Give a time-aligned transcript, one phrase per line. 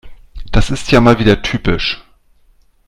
[0.51, 2.03] Das ist ja wieder mal typisch.